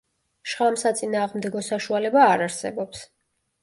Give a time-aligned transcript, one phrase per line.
[0.53, 3.09] შხამსაწინააღმდეგო საშუალება არ არსებობს.